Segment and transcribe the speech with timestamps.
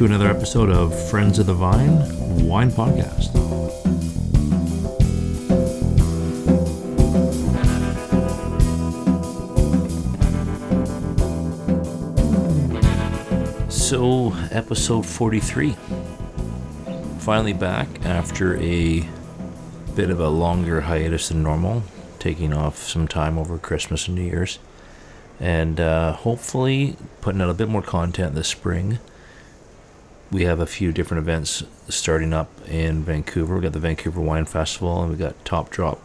[0.00, 1.98] to another episode of Friends of the Vine
[2.48, 3.28] Wine Podcast.
[13.70, 15.76] So, episode 43.
[17.18, 19.06] Finally back after a
[19.94, 21.82] bit of a longer hiatus than normal,
[22.18, 24.60] taking off some time over Christmas and New Year's.
[25.38, 28.98] And uh, hopefully putting out a bit more content this spring.
[30.30, 33.56] We have a few different events starting up in Vancouver.
[33.56, 36.00] We got the Vancouver Wine Festival and we got Top Drop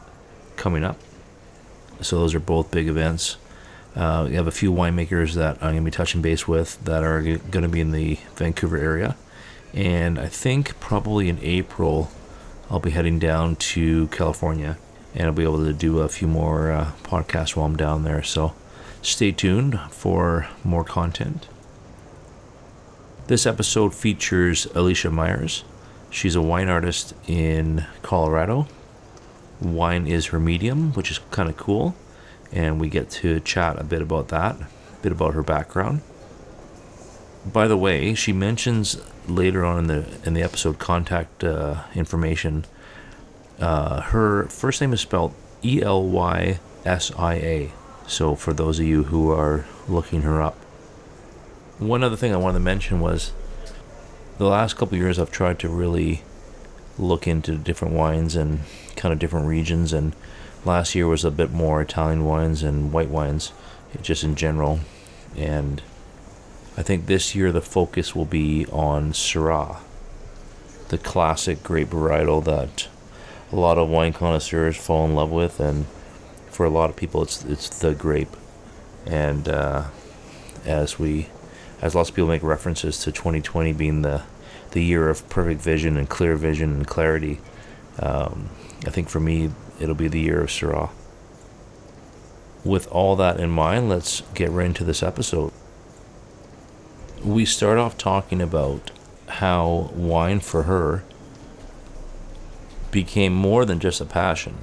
[0.55, 0.97] coming up.
[2.01, 3.37] So those are both big events.
[3.95, 7.03] Uh, we have a few winemakers that I'm going to be touching base with that
[7.03, 9.15] are going to be in the Vancouver area.
[9.75, 12.09] And I think probably in April,
[12.69, 14.77] I'll be heading down to California
[15.13, 18.23] and I'll be able to do a few more uh, podcasts while I'm down there.
[18.23, 18.55] So
[19.03, 21.47] stay tuned for more content.
[23.27, 25.63] This episode features Elysia Myers.
[26.09, 28.67] She's a wine artist in Colorado.
[29.59, 31.95] Wine is her medium, which is kind of cool
[32.51, 34.67] and we get to chat a bit about that, a
[35.01, 36.01] bit about her background.
[37.45, 42.65] By the way, she mentions later on in the in the episode contact uh, information.
[43.59, 47.71] Uh, her first name is spelled E L Y S I A.
[48.07, 50.57] So for those of you who are looking her up,
[51.79, 53.31] one other thing I wanted to mention was
[54.37, 56.23] the last couple years I've tried to really
[56.97, 58.61] look into different wines and
[58.95, 60.15] kind of different regions and
[60.65, 63.51] last year was a bit more Italian wines and white wines,
[64.01, 64.79] just in general.
[65.37, 65.81] And
[66.77, 69.77] I think this year the focus will be on Syrah,
[70.89, 72.87] the classic grape varietal that
[73.51, 75.85] a lot of wine connoisseurs fall in love with, and
[76.49, 78.35] for a lot of people, it's it's the grape.
[79.05, 79.85] And uh,
[80.65, 81.29] as we,
[81.85, 84.23] as lots of people make references to 2020 being the
[84.71, 87.39] the year of perfect vision and clear vision and clarity,
[87.99, 88.49] um,
[88.85, 90.89] I think for me it'll be the year of Syrah.
[92.65, 95.53] With all that in mind, let's get right into this episode.
[97.23, 98.89] We start off talking about
[99.27, 101.03] how wine for her
[102.89, 104.57] became more than just a passion,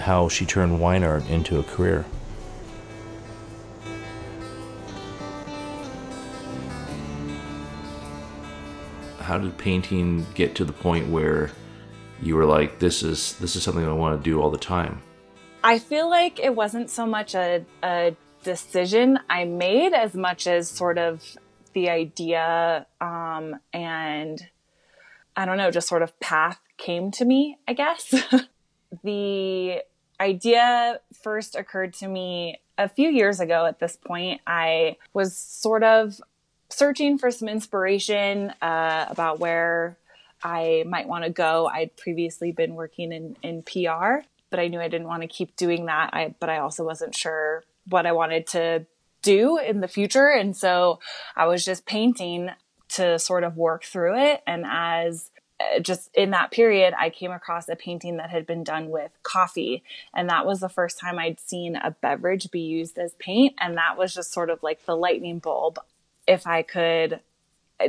[0.00, 2.06] how she turned wine art into a career.
[9.28, 11.50] How did painting get to the point where
[12.22, 15.02] you were like, this is this is something I want to do all the time?
[15.62, 20.70] I feel like it wasn't so much a, a decision I made as much as
[20.70, 21.22] sort of
[21.74, 24.40] the idea um, and
[25.36, 28.14] I don't know, just sort of path came to me, I guess.
[29.04, 29.82] the
[30.18, 34.40] idea first occurred to me a few years ago at this point.
[34.46, 36.18] I was sort of
[36.70, 39.96] searching for some inspiration uh, about where
[40.42, 41.66] I might want to go.
[41.66, 45.56] I'd previously been working in, in PR, but I knew I didn't want to keep
[45.56, 46.10] doing that.
[46.12, 48.86] I, but I also wasn't sure what I wanted to
[49.22, 50.28] do in the future.
[50.28, 51.00] And so
[51.34, 52.50] I was just painting
[52.90, 54.42] to sort of work through it.
[54.46, 55.30] And as
[55.60, 59.10] uh, just in that period, I came across a painting that had been done with
[59.22, 59.82] coffee.
[60.14, 63.54] And that was the first time I'd seen a beverage be used as paint.
[63.60, 65.78] And that was just sort of like the lightning bulb.
[66.28, 67.20] If I could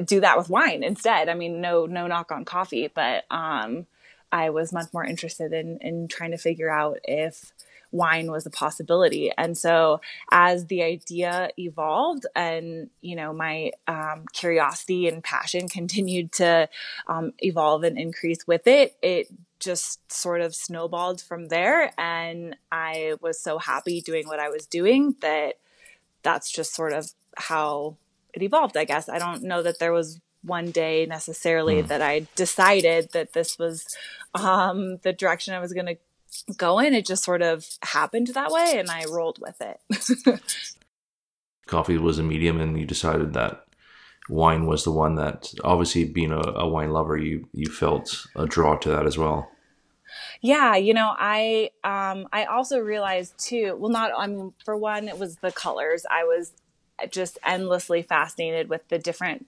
[0.05, 1.29] do that with wine instead.
[1.29, 3.87] I mean, no, no knock on coffee, but um,
[4.31, 7.51] I was much more interested in in trying to figure out if
[7.91, 9.31] wine was a possibility.
[9.35, 9.99] And so
[10.31, 16.69] as the idea evolved and, you know, my um, curiosity and passion continued to
[17.07, 19.29] um, evolve and increase with it, it
[19.59, 21.91] just sort of snowballed from there.
[21.97, 25.55] And I was so happy doing what I was doing that
[26.21, 27.97] that's just sort of how
[28.33, 29.09] it evolved, I guess.
[29.09, 31.87] I don't know that there was one day necessarily mm.
[31.87, 33.85] that I decided that this was
[34.33, 35.97] um, the direction I was going to
[36.57, 36.93] go in.
[36.93, 40.41] It just sort of happened that way and I rolled with it.
[41.67, 43.65] Coffee was a medium and you decided that
[44.29, 48.45] wine was the one that obviously being a, a wine lover, you, you felt a
[48.45, 49.51] draw to that as well.
[50.41, 55.07] Yeah, you know, I um I also realized too, well not I mean for one
[55.07, 56.05] it was the colors.
[56.09, 56.53] I was
[57.11, 59.45] just endlessly fascinated with the different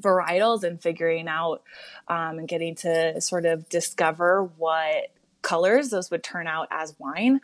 [0.00, 1.62] varietals and figuring out
[2.08, 5.12] um, and getting to sort of discover what
[5.42, 7.40] colors those would turn out as wine.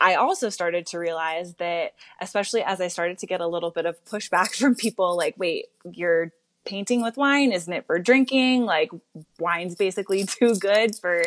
[0.00, 3.84] I also started to realize that, especially as I started to get a little bit
[3.84, 6.32] of pushback from people like, wait, you're
[6.64, 7.52] painting with wine?
[7.52, 8.64] Isn't it for drinking?
[8.64, 8.90] Like
[9.38, 11.22] wine's basically too good for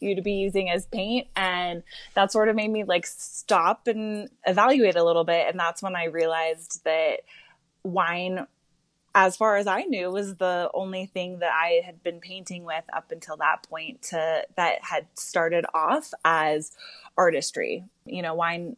[0.00, 1.28] you to be using as paint.
[1.36, 1.82] And
[2.14, 5.48] that sort of made me like stop and evaluate a little bit.
[5.48, 7.20] And that's when I realized that
[7.82, 8.46] wine
[9.14, 12.84] as far as I knew, was the only thing that I had been painting with
[12.92, 16.72] up until that point to that had started off as
[17.16, 17.84] artistry.
[18.04, 18.76] You know, wine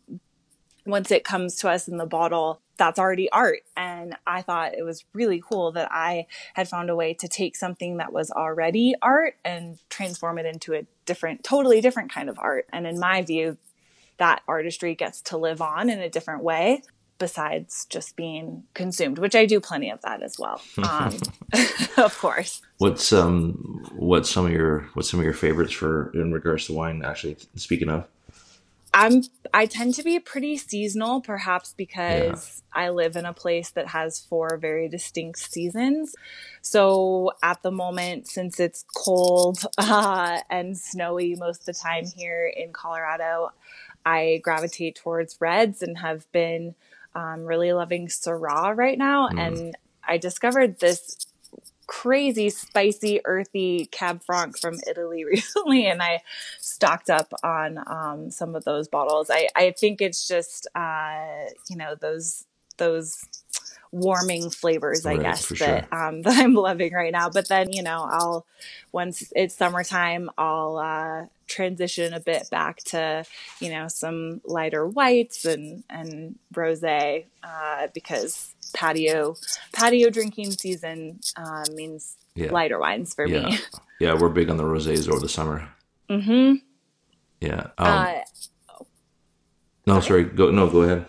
[0.86, 3.60] once it comes to us in the bottle, that's already art.
[3.76, 7.56] And I thought it was really cool that I had found a way to take
[7.56, 12.38] something that was already art and transform it into a different, totally different kind of
[12.38, 12.66] art.
[12.72, 13.56] And in my view,
[14.18, 16.82] that artistry gets to live on in a different way
[17.18, 20.60] besides just being consumed, which I do plenty of that as well.
[20.86, 21.16] Um,
[21.96, 22.62] of course.
[22.78, 26.74] What's um what's some of your what's some of your favorites for in regards to
[26.74, 27.02] wine?
[27.04, 28.06] Actually, speaking of,
[28.96, 29.22] I'm
[29.52, 32.84] I tend to be pretty seasonal, perhaps because yeah.
[32.84, 36.14] I live in a place that has four very distinct seasons.
[36.62, 42.50] So at the moment, since it's cold uh, and snowy most of the time here
[42.54, 43.50] in Colorado,
[44.06, 46.74] I gravitate towards reds and have been
[47.14, 49.28] um, really loving Syrah right now.
[49.28, 49.46] Mm.
[49.46, 49.76] And
[50.08, 51.26] I discovered this
[51.86, 56.20] crazy spicy earthy cab franc from italy recently and i
[56.76, 59.30] stocked up on um, some of those bottles.
[59.30, 62.44] I, I think it's just uh, you know those
[62.78, 63.24] those
[63.92, 65.86] warming flavors, I guess, that sure.
[65.92, 67.30] um, that I'm loving right now.
[67.30, 68.46] But then, you know, I'll
[68.92, 73.24] once it's summertime, I'll uh, transition a bit back to,
[73.60, 79.36] you know, some lighter whites and and rosé uh, because patio
[79.72, 82.50] patio drinking season uh, means yeah.
[82.50, 83.46] lighter wines for yeah.
[83.46, 83.58] me.
[83.98, 85.66] Yeah, we're big on the rosés over the summer.
[86.10, 86.56] Mm-hmm.
[87.40, 87.68] Yeah.
[87.78, 88.12] Um, uh,
[89.86, 90.24] no, sorry.
[90.24, 90.68] Go no.
[90.68, 91.06] Go ahead.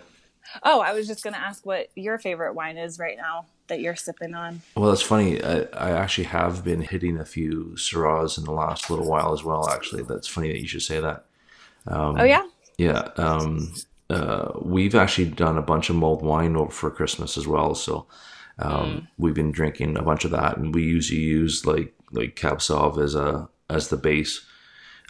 [0.62, 3.80] Oh, I was just going to ask what your favorite wine is right now that
[3.80, 4.62] you're sipping on.
[4.76, 5.42] Well, that's funny.
[5.42, 9.44] I, I actually have been hitting a few Syrahs in the last little while as
[9.44, 9.68] well.
[9.68, 11.24] Actually, that's funny that you should say that.
[11.86, 12.46] Um, oh yeah.
[12.76, 13.10] Yeah.
[13.16, 13.74] Um,
[14.10, 17.74] uh, we've actually done a bunch of mulled wine over for Christmas as well.
[17.74, 18.06] So
[18.58, 19.08] um, mm.
[19.18, 23.02] we've been drinking a bunch of that, and we usually use like like Cab Sauv
[23.02, 24.44] as a as the base.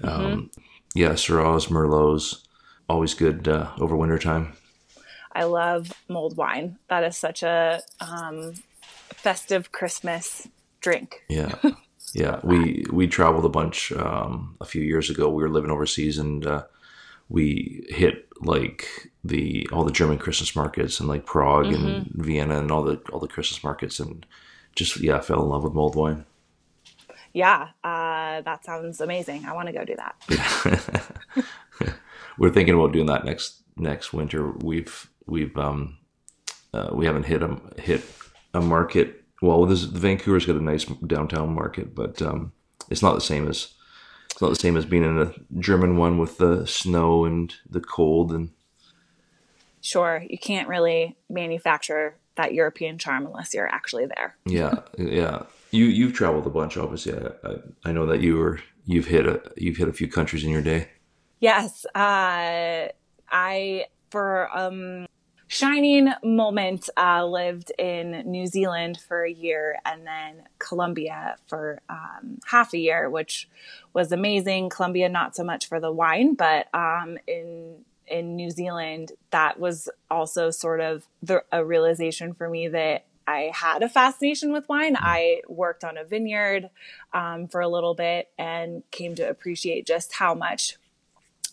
[0.02, 0.24] Mm-hmm.
[0.24, 0.50] Um,
[0.94, 2.42] yeah, Syrahs, Merlots,
[2.88, 4.54] always good uh, over winter time.
[5.32, 6.78] I love mulled wine.
[6.88, 8.54] That is such a um,
[9.14, 10.48] festive Christmas
[10.80, 11.24] drink.
[11.28, 11.54] Yeah.
[12.14, 15.28] Yeah, we we traveled a bunch um, a few years ago.
[15.28, 16.64] We were living overseas, and uh,
[17.28, 21.86] we hit like the all the German Christmas markets and like Prague mm-hmm.
[21.86, 24.24] and Vienna and all the all the Christmas markets, and
[24.74, 26.24] just yeah, fell in love with mulled wine.
[27.34, 29.44] Yeah, uh, that sounds amazing.
[29.44, 31.44] I want to go do that.
[32.38, 34.50] we're thinking about doing that next next winter.
[34.50, 35.98] We've we've um,
[36.72, 38.02] uh, we haven't hit a hit
[38.54, 39.24] a market.
[39.40, 42.52] Well, this, Vancouver's got a nice downtown market, but um,
[42.90, 43.74] it's not the same as
[44.30, 47.80] it's not the same as being in a German one with the snow and the
[47.80, 48.50] cold and.
[49.80, 54.36] Sure, you can't really manufacture that European charm unless you're actually there.
[54.44, 55.42] yeah, yeah.
[55.70, 57.14] You you've traveled a bunch, obviously.
[57.14, 60.44] I, I, I know that you were you've hit a you've hit a few countries
[60.44, 60.88] in your day.
[61.40, 62.88] Yes, uh,
[63.30, 65.07] I for um
[65.48, 72.38] shining moment uh, lived in new zealand for a year and then colombia for um,
[72.46, 73.48] half a year which
[73.92, 79.12] was amazing colombia not so much for the wine but um, in in new zealand
[79.30, 84.54] that was also sort of the, a realization for me that I had a fascination
[84.54, 84.96] with wine.
[84.98, 86.70] I worked on a vineyard
[87.12, 90.78] um, for a little bit and came to appreciate just how much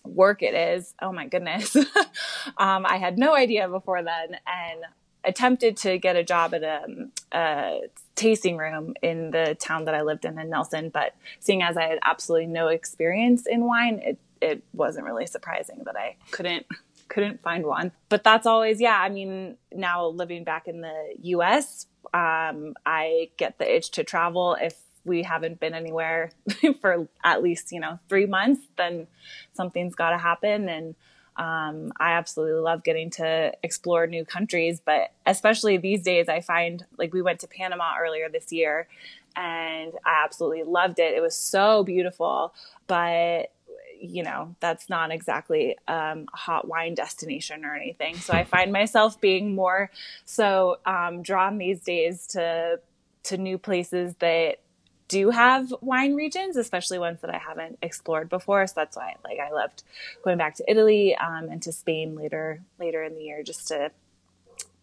[0.05, 0.93] work it is.
[1.01, 1.75] Oh my goodness.
[2.57, 4.81] um, I had no idea before then and
[5.23, 7.81] attempted to get a job at a, a,
[8.15, 10.89] tasting room in the town that I lived in in Nelson.
[10.89, 15.81] But seeing as I had absolutely no experience in wine, it, it wasn't really surprising
[15.85, 16.65] that I couldn't
[17.07, 17.91] couldn't find one.
[18.09, 18.97] But that's always, yeah.
[18.99, 24.55] I mean, now living back in the U.S., um, I get the itch to travel.
[24.59, 26.31] If we haven't been anywhere
[26.81, 29.07] for at least you know three months then
[29.53, 30.67] something's got to happen.
[30.69, 30.95] And
[31.37, 36.85] um, i absolutely love getting to explore new countries but especially these days i find
[36.97, 38.87] like we went to panama earlier this year
[39.35, 41.13] and i absolutely loved it.
[41.13, 42.53] It was so beautiful
[42.87, 43.51] but
[43.99, 48.15] you know that's not exactly um, a hot wine destination or anything.
[48.17, 49.91] So i find myself being more
[50.25, 52.79] so um, drawn these days to
[53.23, 54.59] to new places that
[55.07, 58.65] do have wine regions, especially ones that I haven't explored before.
[58.67, 59.83] So that's why, like, I loved
[60.23, 63.91] going back to Italy um, and to Spain later later in the year just to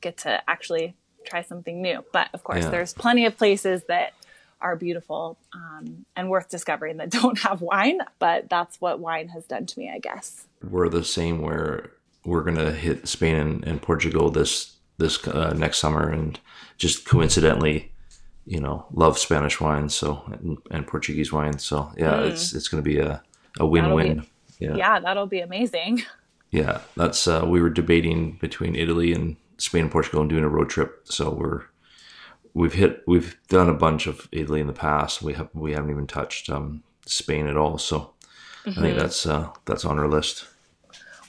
[0.01, 2.05] get to actually try something new.
[2.13, 2.71] But of course, yeah.
[2.71, 4.13] there's plenty of places that
[4.61, 8.01] are beautiful um, and worth discovering that don't have wine.
[8.19, 10.47] But that's what wine has done to me, I guess.
[10.63, 11.43] We're the same.
[11.43, 11.91] Where
[12.25, 16.39] we're gonna hit Spain and, and Portugal this this uh, next summer, and
[16.77, 17.92] just coincidentally,
[18.47, 21.59] you know, love Spanish wine, so and, and Portuguese wine.
[21.59, 22.31] So yeah, Mm.
[22.31, 23.23] it's it's going to be a
[23.61, 24.27] a win win.
[24.59, 24.75] Yeah.
[24.77, 26.03] Yeah, that'll be amazing.
[26.55, 30.51] Yeah, that's uh, we were debating between Italy and Spain and Portugal and doing a
[30.51, 31.01] road trip.
[31.05, 31.63] So we're
[32.53, 35.23] we've hit we've done a bunch of Italy in the past.
[35.23, 37.79] We have we haven't even touched um, Spain at all.
[37.79, 38.13] So
[38.67, 38.83] I Mm-hmm.
[38.83, 40.47] think that's uh, that's on our list.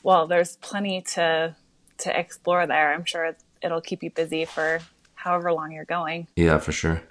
[0.03, 1.55] Well, there's plenty to
[2.00, 2.93] to explore there.
[2.93, 4.82] I'm sure it'll keep you busy for
[5.24, 6.27] however long you're going.
[6.36, 7.01] Yeah, for sure.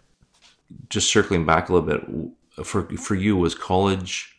[0.90, 4.36] Just circling back a little bit for for you was college.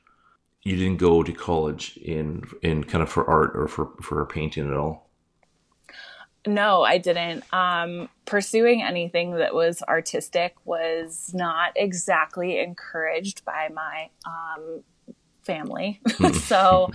[0.61, 4.69] You didn't go to college in in kind of for art or for for painting
[4.69, 5.09] at all.
[6.45, 7.43] No, I didn't.
[7.53, 14.83] Um, pursuing anything that was artistic was not exactly encouraged by my um,
[15.43, 16.01] family.
[16.33, 16.91] so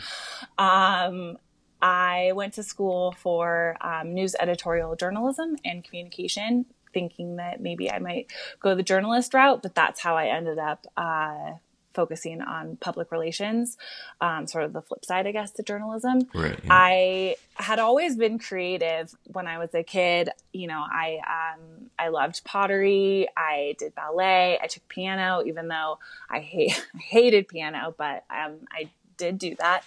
[0.59, 1.39] um,
[1.81, 7.99] I went to school for um, news editorial journalism and communication, thinking that maybe I
[7.99, 10.87] might go the journalist route, but that's how I ended up.
[10.97, 11.53] Uh,
[11.95, 13.77] focusing on public relations
[14.21, 16.57] um, sort of the flip side i guess to journalism Right.
[16.63, 16.69] yeah.
[16.71, 20.31] I had always been creative when I was a kid.
[20.53, 23.27] You know, I um, I loved pottery.
[23.37, 24.59] I did ballet.
[24.63, 25.99] I took piano, even though
[26.31, 29.83] I hate I hated piano, but um, I did do that.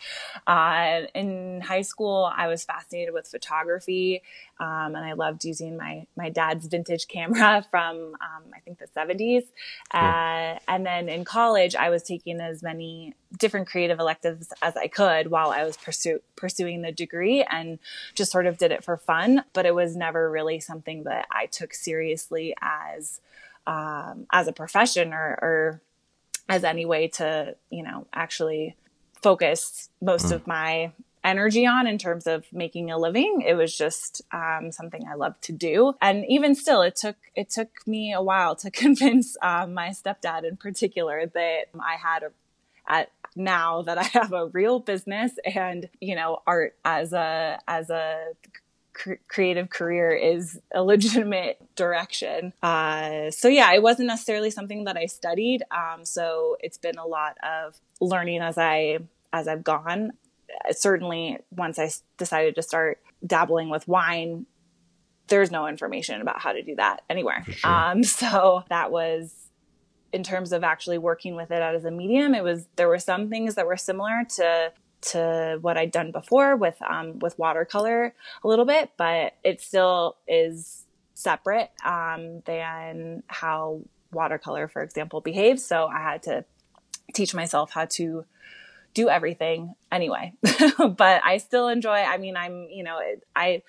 [0.46, 4.22] Uh, in high school, I was fascinated with photography,
[4.60, 8.88] um, and I loved using my my dad's vintage camera from um, I think the
[8.94, 9.44] seventies.
[9.92, 14.88] Uh, and then in college, I was taking as many different creative electives as I
[14.88, 17.80] could while I was pursue, pursuing the degree, and
[18.14, 19.44] just sort of did it for fun.
[19.54, 23.22] But it was never really something that I took seriously as
[23.68, 25.82] um, as a profession or, or
[26.50, 28.76] as any way to you know actually
[29.22, 30.92] focus most of my
[31.24, 33.44] energy on in terms of making a living.
[33.46, 35.94] It was just um, something i loved to do.
[36.02, 40.44] And even still it took it took me a while to convince um, my stepdad
[40.44, 42.32] in particular that i had a
[42.88, 47.90] at now that i have a real business and you know art as a as
[47.90, 48.34] a
[48.94, 52.54] cr- creative career is a legitimate direction.
[52.62, 55.64] Uh, so yeah, it wasn't necessarily something that I studied.
[55.72, 59.00] Um, so it's been a lot of learning as I
[59.34, 60.12] as I've gone.
[60.70, 64.46] Uh, Certainly, once I decided to start dabbling with wine,
[65.28, 67.44] there's no information about how to do that anywhere.
[67.48, 67.72] sure.
[67.72, 69.34] Um, so that was
[70.14, 72.36] in terms of actually working with it as a medium.
[72.36, 76.56] It was there were some things that were similar to to what I'd done before
[76.56, 83.82] with um, with watercolor a little bit, but it still is separate um, than how
[84.12, 85.66] watercolor, for example, behaves.
[85.66, 86.46] So I had to
[87.14, 88.26] teach myself how to
[88.94, 90.34] do everything anyway.
[90.78, 91.98] but I still enjoy.
[91.98, 93.64] I mean, I'm you know it, I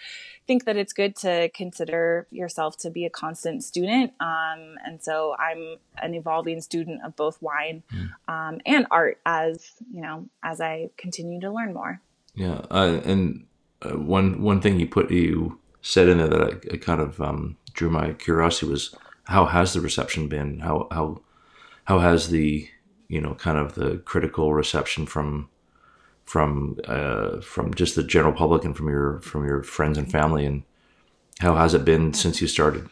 [0.47, 5.35] think that it's good to consider yourself to be a constant student, um, and so
[5.39, 7.83] I'm an evolving student of both wine
[8.29, 12.01] um, and art as you know as I continue to learn more.
[12.35, 13.47] Yeah, uh, and
[13.83, 17.21] uh, one one thing you put you said in there that I, I kind of
[17.21, 20.61] um, drew my curiosity was how has the reception been?
[20.61, 21.21] How how
[21.85, 22.69] how has the
[23.13, 25.49] you know kind of the critical reception from
[26.25, 30.47] from uh, from just the general public and from your from your friends and family
[30.47, 30.63] and
[31.41, 32.89] how has it been since you started?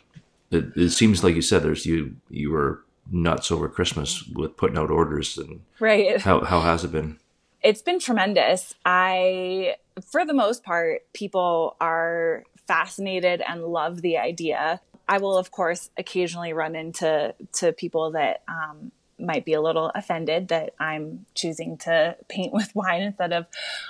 [0.51, 4.77] It, it seems like you said there's you you were nuts over Christmas with putting
[4.77, 6.21] out orders and Right.
[6.21, 7.19] how how has it been?
[7.63, 8.75] it's been tremendous.
[8.87, 9.77] I,
[10.11, 14.81] for the most part, people are fascinated and love the idea.
[15.07, 19.91] I will, of course, occasionally run into to people that um, might be a little
[19.95, 23.47] offended that I'm choosing to paint with wine instead of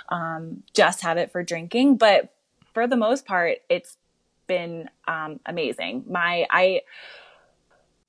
[0.09, 1.97] um, just have it for drinking.
[1.97, 2.33] But
[2.73, 3.97] for the most part, it's
[4.47, 6.05] been um, amazing.
[6.07, 6.81] My I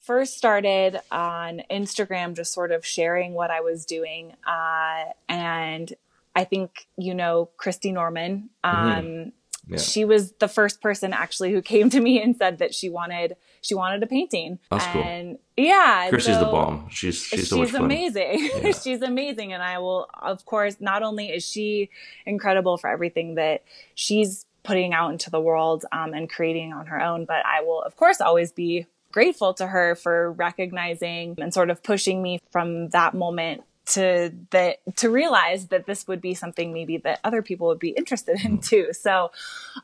[0.00, 4.34] first started on Instagram, just sort of sharing what I was doing.
[4.46, 5.92] Uh, and
[6.34, 9.32] I think, you know, Christy Norman, um,
[9.66, 9.78] Yeah.
[9.78, 13.36] she was the first person actually who came to me and said that she wanted,
[13.60, 14.58] she wanted a painting.
[14.70, 15.02] That's cool.
[15.02, 16.08] and yeah.
[16.08, 16.88] Chrissy's the bomb.
[16.90, 18.50] She's she's so much she's amazing.
[18.62, 18.72] Yeah.
[18.72, 19.52] she's amazing.
[19.52, 21.90] And I will, of course, not only is she
[22.26, 23.62] incredible for everything that
[23.94, 27.82] she's putting out into the world um, and creating on her own, but I will,
[27.82, 32.88] of course, always be grateful to her for recognizing and sort of pushing me from
[32.90, 37.66] that moment to that to realize that this would be something maybe that other people
[37.68, 38.62] would be interested in Mm.
[38.62, 38.92] too.
[38.92, 39.30] So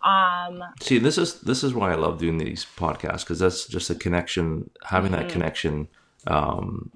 [0.04, 3.90] um See, this is this is why I love doing these podcasts because that's just
[3.90, 4.70] a connection.
[4.84, 5.20] Having Mm-hmm.
[5.20, 5.88] that connection,
[6.26, 6.92] um,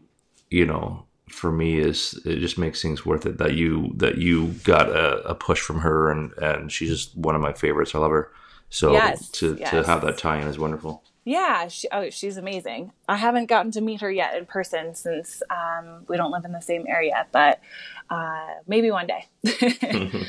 [0.51, 3.39] you know, for me is it just makes things worth it.
[3.39, 7.35] That you that you got a, a push from her, and and she's just one
[7.35, 7.95] of my favorites.
[7.95, 8.33] I love her
[8.71, 11.05] So Yes, to to have that tie in is wonderful.
[11.25, 12.93] Yeah, she, oh, she's amazing.
[13.09, 16.53] I haven't gotten to meet her yet in person since um, we don't live in
[16.53, 17.61] the same area, but
[18.11, 19.27] uh, maybe one day.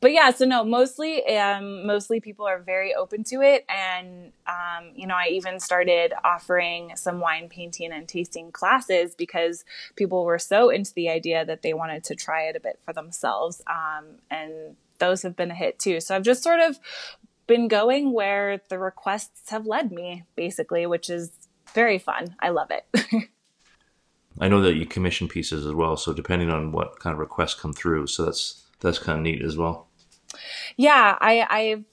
[0.00, 4.90] but yeah, so no, mostly, um, mostly people are very open to it, and um,
[4.96, 9.64] you know, I even started offering some wine painting and tasting classes because
[9.94, 12.92] people were so into the idea that they wanted to try it a bit for
[12.92, 16.00] themselves, um, and those have been a hit too.
[16.00, 16.80] So I've just sort of
[17.46, 21.30] been going where the requests have led me, basically, which is
[21.74, 22.36] very fun.
[22.40, 22.86] I love it.
[24.40, 27.54] I know that you commission pieces as well, so depending on what kind of requests
[27.54, 29.88] come through, so that's that's kind of neat as well.
[30.76, 31.84] yeah, I, I've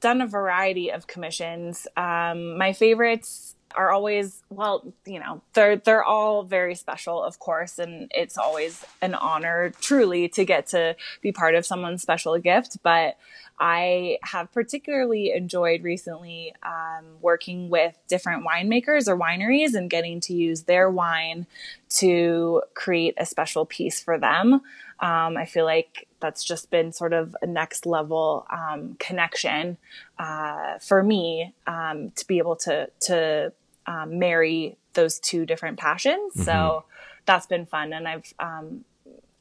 [0.00, 1.86] done a variety of commissions.
[1.96, 7.78] Um, my favorites are always well, you know, they're they're all very special, of course,
[7.78, 12.78] and it's always an honor, truly, to get to be part of someone's special gift.
[12.82, 13.16] But
[13.60, 20.34] I have particularly enjoyed recently um, working with different winemakers or wineries and getting to
[20.34, 21.46] use their wine
[21.90, 24.62] to create a special piece for them.
[25.00, 29.76] Um, I feel like that's just been sort of a next level um, connection
[30.18, 33.52] uh, for me um, to be able to to
[33.86, 36.44] um, marry those two different passions.
[36.44, 36.84] So
[37.26, 38.84] that's been fun, and I've um,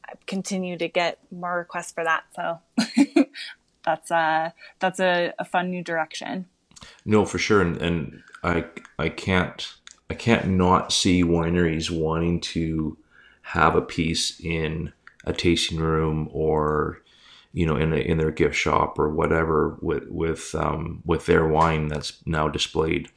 [0.10, 2.24] I've continued to get more requests for that.
[2.36, 2.60] So
[3.86, 6.46] that's uh that's a, a fun new direction.
[7.06, 8.66] No, for sure, and, and I
[8.98, 9.76] I can't
[10.10, 12.98] I can't not see wineries wanting to
[13.42, 14.94] have a piece in
[15.26, 17.02] a tasting room or
[17.52, 21.48] you know in a, in their gift shop or whatever with with um, with their
[21.48, 23.10] wine that's now displayed.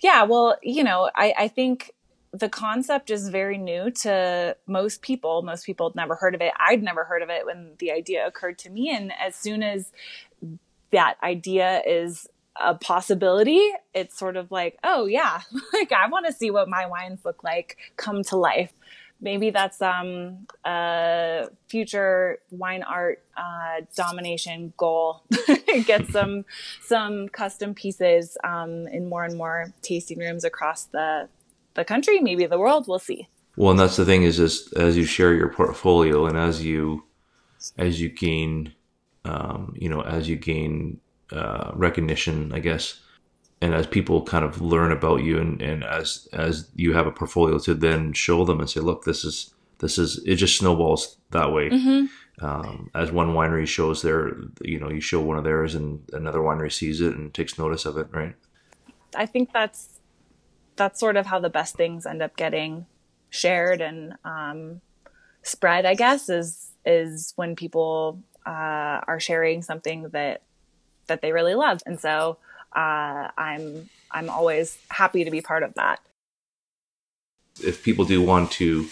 [0.00, 1.92] Yeah, well, you know, I, I think
[2.32, 5.42] the concept is very new to most people.
[5.42, 6.52] Most people had never heard of it.
[6.58, 8.94] I'd never heard of it when the idea occurred to me.
[8.94, 9.90] And as soon as
[10.92, 13.60] that idea is a possibility,
[13.94, 15.42] it's sort of like, oh yeah,
[15.72, 18.72] like I want to see what my wines look like come to life.
[19.20, 25.22] Maybe that's um, a future wine art uh, domination goal.
[25.84, 26.44] Get some
[26.82, 31.28] some custom pieces um, in more and more tasting rooms across the
[31.74, 32.86] the country, maybe the world.
[32.88, 33.28] We'll see.
[33.56, 37.04] Well, and that's the thing is, is as you share your portfolio and as you
[37.76, 38.74] as you gain,
[39.24, 41.00] um, you know, as you gain
[41.32, 43.00] uh, recognition, I guess,
[43.60, 47.12] and as people kind of learn about you, and, and as as you have a
[47.12, 51.16] portfolio to then show them and say, look, this is this is it just snowballs
[51.30, 51.68] that way.
[52.40, 56.38] Um, as one winery shows their, you know, you show one of theirs, and another
[56.38, 58.34] winery sees it and takes notice of it, right?
[59.14, 60.00] I think that's
[60.76, 62.86] that's sort of how the best things end up getting
[63.28, 64.80] shared and um,
[65.42, 65.84] spread.
[65.84, 70.42] I guess is is when people uh, are sharing something that
[71.08, 72.38] that they really love, and so
[72.74, 76.00] uh, I'm I'm always happy to be part of that.
[77.62, 78.88] if people do want to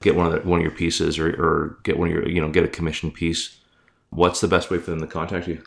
[0.00, 2.40] get one of the, one of your pieces or, or get one of your you
[2.40, 3.58] know get a commission piece,
[4.10, 5.62] what's the best way for them to contact you?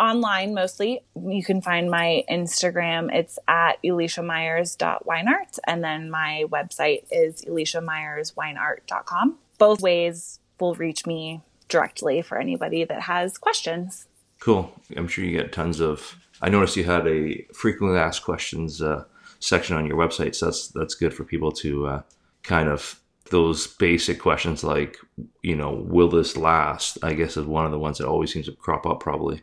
[0.00, 1.02] online mostly.
[1.14, 3.12] You can find my Instagram.
[3.14, 5.58] It's at elysiamyers.wineart.
[5.66, 9.38] And then my website is elysiamyerswineart.com.
[9.58, 14.06] Both ways will reach me directly for anybody that has questions.
[14.40, 14.72] Cool.
[14.96, 16.16] I'm sure you get tons of.
[16.40, 19.04] I noticed you had a frequently asked questions uh,
[19.40, 22.02] section on your website, so that's that's good for people to uh,
[22.42, 24.96] kind of those basic questions like
[25.42, 26.98] you know will this last?
[27.02, 29.42] I guess is one of the ones that always seems to crop up probably.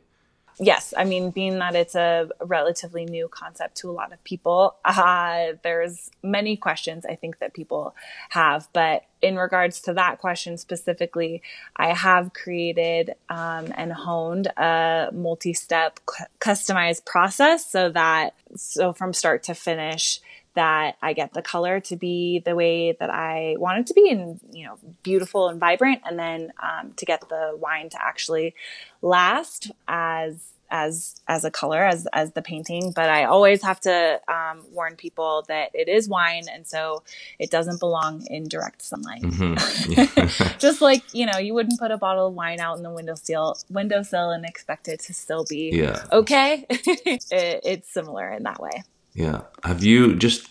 [0.60, 4.76] Yes, I mean, being that it's a relatively new concept to a lot of people,
[4.86, 7.94] uh, there's many questions I think that people
[8.30, 8.70] have.
[8.72, 11.42] But in regards to that question specifically,
[11.76, 19.12] I have created um, and honed a multi-step cu- customized process so that so from
[19.12, 20.22] start to finish
[20.56, 24.10] that I get the color to be the way that I want it to be
[24.10, 26.02] and, you know, beautiful and vibrant.
[26.06, 28.56] And then um, to get the wine to actually
[29.02, 34.20] last as as as a color as as the painting but i always have to
[34.28, 37.04] um, warn people that it is wine and so
[37.38, 39.22] it doesn't belong in direct sunlight
[40.60, 43.56] just like you know you wouldn't put a bottle of wine out in the windowsill
[43.70, 46.04] windowsill and expect it to still be Yeah.
[46.12, 47.24] okay it,
[47.64, 48.84] it's similar in that way
[49.16, 49.42] Yeah.
[49.64, 50.48] Have you just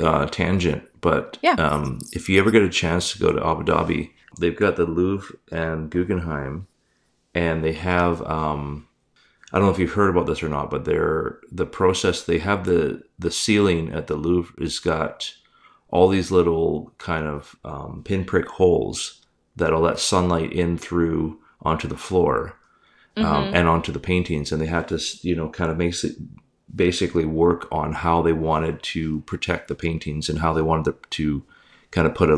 [0.00, 0.82] uh, tangent?
[1.00, 1.52] But Yeah.
[1.54, 4.84] um, if you ever get a chance to go to Abu Dhabi, they've got the
[4.84, 6.66] Louvre and Guggenheim,
[7.34, 8.20] and they have.
[8.22, 8.86] Um,
[9.52, 12.22] I don't know if you've heard about this or not, but they're the process.
[12.24, 15.32] They have the the ceiling at the Louvre is got
[15.90, 19.24] all these little kind of um, pinprick holes
[19.56, 22.54] that'll let sunlight in through onto the floor.
[23.16, 25.94] um, and onto the paintings, and they have to you know kind of make
[26.74, 31.42] basically work on how they wanted to protect the paintings and how they wanted to
[31.90, 32.36] kind of put a,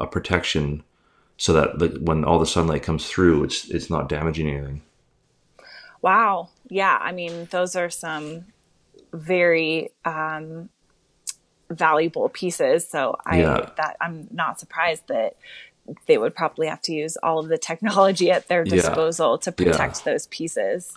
[0.00, 0.82] a protection
[1.36, 4.82] so that like, when all the sunlight comes through, it's it's not damaging anything.
[6.02, 6.50] Wow.
[6.68, 6.98] Yeah.
[7.00, 8.46] I mean, those are some
[9.12, 10.68] very um,
[11.70, 12.88] valuable pieces.
[12.88, 13.70] So I yeah.
[13.76, 15.36] that I'm not surprised that
[16.06, 19.44] they would probably have to use all of the technology at their disposal yeah.
[19.44, 20.12] to protect yeah.
[20.12, 20.96] those pieces.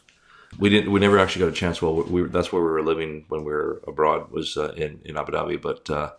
[0.60, 0.92] We didn't.
[0.92, 1.82] We never actually got a chance.
[1.82, 4.32] Well, we, that's where we were living when we were abroad.
[4.32, 6.12] Was uh, in in Abu Dhabi, but uh,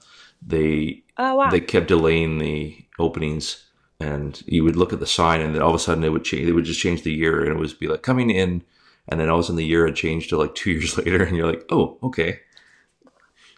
[0.47, 1.51] they oh, wow.
[1.51, 3.65] they kept delaying the openings,
[4.01, 6.25] and you would look at the sign, and then all of a sudden it would
[6.25, 6.47] change.
[6.47, 8.63] They would just change the year, and it would be like coming in,
[9.09, 11.23] and then all of a sudden the year had changed to like two years later,
[11.23, 12.41] and you're like, oh, okay.